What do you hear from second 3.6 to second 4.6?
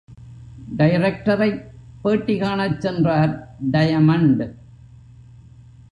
Diamond.